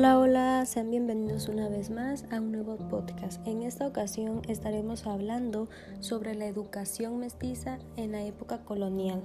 Hola, 0.00 0.18
hola, 0.18 0.64
sean 0.64 0.90
bienvenidos 0.90 1.48
una 1.48 1.68
vez 1.68 1.90
más 1.90 2.24
a 2.32 2.40
un 2.40 2.52
nuevo 2.52 2.78
podcast. 2.88 3.46
En 3.46 3.62
esta 3.62 3.86
ocasión 3.86 4.40
estaremos 4.48 5.06
hablando 5.06 5.68
sobre 5.98 6.34
la 6.34 6.46
educación 6.46 7.18
mestiza 7.18 7.78
en 7.98 8.12
la 8.12 8.22
época 8.22 8.64
colonial. 8.64 9.22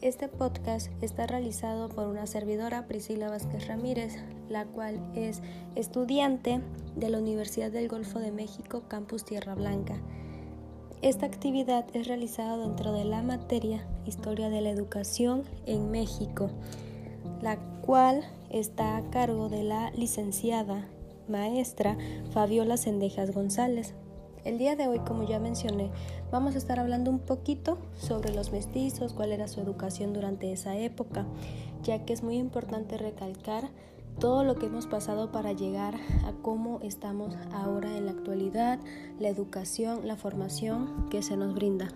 Este 0.00 0.28
podcast 0.28 0.90
está 1.02 1.26
realizado 1.26 1.90
por 1.90 2.06
una 2.06 2.26
servidora, 2.26 2.86
Priscila 2.86 3.28
Vázquez 3.28 3.66
Ramírez, 3.66 4.16
la 4.48 4.64
cual 4.64 4.98
es 5.14 5.42
estudiante 5.74 6.62
de 6.96 7.10
la 7.10 7.18
Universidad 7.18 7.70
del 7.70 7.88
Golfo 7.88 8.20
de 8.20 8.32
México, 8.32 8.84
Campus 8.88 9.26
Tierra 9.26 9.54
Blanca. 9.54 9.96
Esta 11.02 11.26
actividad 11.26 11.84
es 11.92 12.08
realizada 12.08 12.56
dentro 12.56 12.94
de 12.94 13.04
la 13.04 13.20
materia 13.20 13.86
Historia 14.06 14.48
de 14.48 14.62
la 14.62 14.70
Educación 14.70 15.42
en 15.66 15.90
México, 15.90 16.48
la 17.42 17.58
cual 17.82 18.24
está 18.54 18.96
a 18.96 19.10
cargo 19.10 19.48
de 19.48 19.64
la 19.64 19.90
licenciada 19.90 20.86
maestra 21.28 21.98
Fabiola 22.30 22.76
Sendejas 22.76 23.32
González. 23.32 23.94
El 24.44 24.58
día 24.58 24.76
de 24.76 24.86
hoy, 24.86 25.00
como 25.00 25.26
ya 25.26 25.40
mencioné, 25.40 25.90
vamos 26.30 26.54
a 26.54 26.58
estar 26.58 26.78
hablando 26.78 27.10
un 27.10 27.18
poquito 27.18 27.78
sobre 27.98 28.32
los 28.32 28.52
mestizos, 28.52 29.12
cuál 29.12 29.32
era 29.32 29.48
su 29.48 29.60
educación 29.60 30.12
durante 30.12 30.52
esa 30.52 30.76
época, 30.76 31.26
ya 31.82 32.04
que 32.04 32.12
es 32.12 32.22
muy 32.22 32.36
importante 32.36 32.96
recalcar 32.96 33.70
todo 34.20 34.44
lo 34.44 34.54
que 34.54 34.66
hemos 34.66 34.86
pasado 34.86 35.32
para 35.32 35.52
llegar 35.52 35.96
a 36.24 36.32
cómo 36.40 36.78
estamos 36.80 37.34
ahora 37.52 37.96
en 37.96 38.06
la 38.06 38.12
actualidad, 38.12 38.78
la 39.18 39.28
educación, 39.30 40.06
la 40.06 40.14
formación 40.14 41.08
que 41.10 41.22
se 41.22 41.36
nos 41.36 41.54
brinda. 41.54 41.88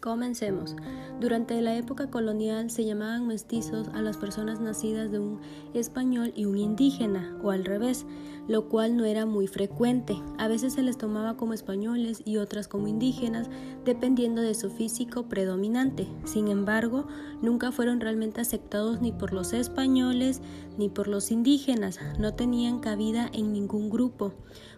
Comencemos. 0.00 0.76
Durante 1.20 1.60
la 1.60 1.76
época 1.76 2.08
colonial 2.08 2.70
se 2.70 2.86
llamaban 2.86 3.26
mestizos 3.26 3.88
a 3.88 4.00
las 4.00 4.16
personas 4.16 4.58
nacidas 4.58 5.10
de 5.10 5.18
un 5.18 5.40
español 5.74 6.32
y 6.34 6.46
un 6.46 6.56
indígena, 6.56 7.36
o 7.42 7.50
al 7.50 7.66
revés, 7.66 8.06
lo 8.48 8.70
cual 8.70 8.96
no 8.96 9.04
era 9.04 9.26
muy 9.26 9.46
frecuente. 9.46 10.16
A 10.40 10.48
veces 10.48 10.72
se 10.72 10.82
les 10.82 10.96
tomaba 10.96 11.36
como 11.36 11.52
españoles 11.52 12.22
y 12.24 12.38
otras 12.38 12.66
como 12.66 12.88
indígenas, 12.88 13.50
dependiendo 13.84 14.40
de 14.40 14.54
su 14.54 14.70
físico 14.70 15.24
predominante. 15.24 16.08
Sin 16.24 16.48
embargo, 16.48 17.06
nunca 17.42 17.72
fueron 17.72 18.00
realmente 18.00 18.40
aceptados 18.40 19.02
ni 19.02 19.12
por 19.12 19.34
los 19.34 19.52
españoles 19.52 20.40
ni 20.78 20.88
por 20.88 21.08
los 21.08 21.30
indígenas, 21.30 21.98
no 22.18 22.32
tenían 22.32 22.80
cabida 22.80 23.28
en 23.34 23.52
ningún 23.52 23.90
grupo. 23.90 24.32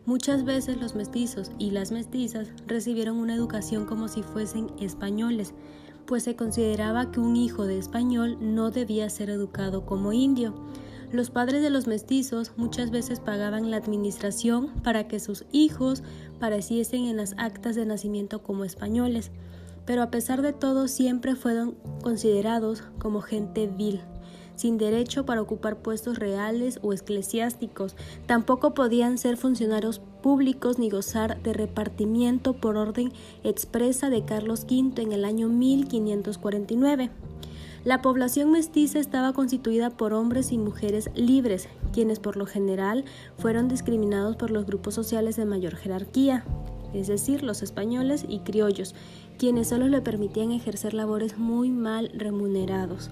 Muchas 0.04 0.44
veces 0.44 0.80
los 0.80 0.96
mestizos 0.96 1.52
y 1.60 1.70
las 1.70 1.92
mestizas 1.92 2.48
recibieron 2.66 3.18
una 3.18 3.36
educación 3.36 3.86
como 3.86 4.08
si 4.08 4.24
fuesen 4.24 4.66
españoles, 4.80 5.54
pues 6.06 6.24
se 6.24 6.34
consideraba 6.34 7.12
que 7.12 7.20
un 7.20 7.36
hijo 7.36 7.66
de 7.66 7.78
español 7.78 8.36
no 8.40 8.72
debía 8.72 9.08
ser 9.10 9.30
educado 9.30 9.86
como 9.86 10.12
indio. 10.12 10.54
Los 11.12 11.28
padres 11.28 11.60
de 11.60 11.68
los 11.68 11.86
mestizos 11.86 12.52
muchas 12.56 12.90
veces 12.90 13.20
pagaban 13.20 13.70
la 13.70 13.76
administración 13.76 14.70
para 14.82 15.08
que 15.08 15.20
sus 15.20 15.44
hijos 15.52 16.02
pareciesen 16.40 17.04
en 17.04 17.18
las 17.18 17.34
actas 17.36 17.76
de 17.76 17.84
nacimiento 17.84 18.42
como 18.42 18.64
españoles, 18.64 19.30
pero 19.84 20.02
a 20.02 20.10
pesar 20.10 20.40
de 20.40 20.54
todo 20.54 20.88
siempre 20.88 21.36
fueron 21.36 21.76
considerados 22.02 22.82
como 22.98 23.20
gente 23.20 23.66
vil 23.66 24.00
sin 24.54 24.78
derecho 24.78 25.26
para 25.26 25.42
ocupar 25.42 25.78
puestos 25.78 26.18
reales 26.18 26.78
o 26.82 26.92
eclesiásticos. 26.92 27.96
Tampoco 28.26 28.74
podían 28.74 29.18
ser 29.18 29.36
funcionarios 29.36 30.00
públicos 30.22 30.78
ni 30.78 30.88
gozar 30.88 31.42
de 31.42 31.52
repartimiento 31.52 32.52
por 32.52 32.76
orden 32.76 33.12
expresa 33.44 34.08
de 34.08 34.24
Carlos 34.24 34.64
V 34.64 35.02
en 35.02 35.12
el 35.12 35.24
año 35.24 35.48
1549. 35.48 37.10
La 37.84 38.00
población 38.00 38.52
mestiza 38.52 39.00
estaba 39.00 39.32
constituida 39.32 39.90
por 39.90 40.12
hombres 40.12 40.52
y 40.52 40.58
mujeres 40.58 41.10
libres, 41.16 41.68
quienes 41.92 42.20
por 42.20 42.36
lo 42.36 42.46
general 42.46 43.04
fueron 43.38 43.66
discriminados 43.66 44.36
por 44.36 44.52
los 44.52 44.66
grupos 44.66 44.94
sociales 44.94 45.34
de 45.34 45.46
mayor 45.46 45.74
jerarquía, 45.74 46.44
es 46.94 47.08
decir, 47.08 47.42
los 47.42 47.60
españoles 47.60 48.24
y 48.28 48.38
criollos, 48.40 48.94
quienes 49.36 49.68
solo 49.68 49.88
le 49.88 50.00
permitían 50.00 50.52
ejercer 50.52 50.94
labores 50.94 51.38
muy 51.38 51.70
mal 51.70 52.12
remunerados. 52.14 53.10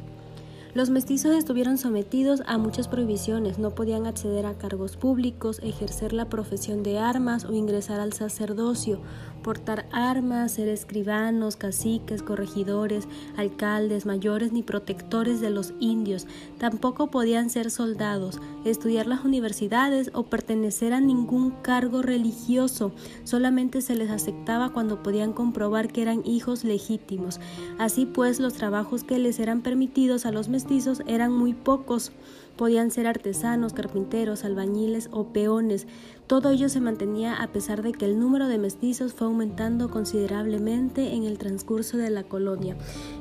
Los 0.73 0.89
mestizos 0.89 1.35
estuvieron 1.35 1.79
sometidos 1.79 2.43
a 2.47 2.57
muchas 2.57 2.87
prohibiciones, 2.87 3.59
no 3.59 3.75
podían 3.75 4.07
acceder 4.07 4.47
a 4.47 4.57
cargos 4.57 4.97
públicos, 4.97 5.59
ejercer 5.65 6.13
la 6.13 6.29
profesión 6.29 6.85
de 6.85 7.01
armas 7.01 7.45
o 7.45 7.53
ingresar 7.53 7.99
al 7.99 8.13
sacerdocio, 8.13 9.01
portar 9.43 9.89
armas, 9.91 10.53
ser 10.53 10.69
escribanos, 10.69 11.57
caciques, 11.57 12.23
corregidores, 12.23 13.09
alcaldes, 13.37 14.07
mayores 14.07 14.53
ni 14.53 14.63
protectores 14.63 15.41
de 15.41 15.51
los 15.51 15.75
indios. 15.81 16.29
Tampoco 16.59 17.11
podían 17.11 17.51
ser 17.51 17.73
soldados, 17.73 18.41
estudiar 18.65 19.09
las 19.09 19.25
universidades 19.25 20.13
o 20.15 20.23
pertenecer 20.25 20.93
a 20.93 21.01
ningún 21.01 21.51
cargo 21.63 22.01
religioso. 22.01 22.93
Solamente 23.25 23.83
se 23.83 23.97
les 23.97 24.11
aceptaba 24.11 24.69
cuando 24.69 25.03
podían 25.03 25.33
comprobar 25.33 25.89
que 25.89 26.03
eran 26.03 26.25
hijos 26.25 26.63
legítimos. 26.63 27.41
Así 27.77 28.07
pues, 28.07 28.39
los 28.39 28.53
trabajos 28.53 29.03
que 29.03 29.19
les 29.19 29.41
eran 29.41 29.63
permitidos 29.63 30.27
a 30.27 30.31
los 30.31 30.49
mestizos 30.49 30.60
eran 31.07 31.33
muy 31.33 31.55
pocos. 31.55 32.13
Podían 32.57 32.91
ser 32.91 33.07
artesanos, 33.07 33.73
carpinteros, 33.73 34.45
albañiles 34.45 35.09
o 35.13 35.29
peones. 35.29 35.87
Todo 36.27 36.51
ello 36.51 36.69
se 36.69 36.81
mantenía 36.81 37.43
a 37.43 37.49
pesar 37.49 37.83
de 37.83 37.93
que 37.93 38.05
el 38.05 38.19
número 38.19 38.49
de 38.49 38.59
mestizos 38.59 39.15
fue 39.15 39.27
aumentando 39.27 39.91
considerablemente 39.91 41.15
en 41.15 41.25
el 41.25 41.39
transcurso 41.39 41.97
de 41.97 42.11
la 42.11 42.25
colonia. 42.25 42.77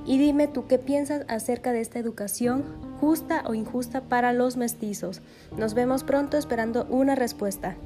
Y 0.05 0.17
dime 0.17 0.47
tú 0.47 0.67
qué 0.67 0.77
piensas 0.77 1.25
acerca 1.29 1.71
de 1.71 1.81
esta 1.81 1.99
educación 1.99 2.63
justa 2.99 3.43
o 3.47 3.53
injusta 3.53 4.01
para 4.01 4.33
los 4.33 4.57
mestizos. 4.57 5.21
Nos 5.57 5.73
vemos 5.73 6.03
pronto 6.03 6.37
esperando 6.37 6.85
una 6.89 7.15
respuesta. 7.15 7.77